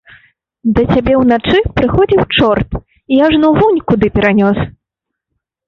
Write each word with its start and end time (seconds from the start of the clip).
Да 0.77 0.81
цябе 0.95 1.13
ўначы 1.23 1.57
прыходзіў 1.77 2.21
чорт 2.37 2.71
і 3.13 3.21
ажно 3.29 3.47
вунь 3.61 3.81
куды 3.93 4.13
перанёс! 4.19 4.57